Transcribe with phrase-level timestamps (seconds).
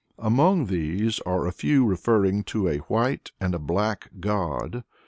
[0.17, 4.83] Among these are a few referring to a White and to a Black God.